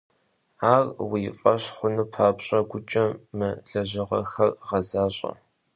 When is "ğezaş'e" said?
4.67-5.31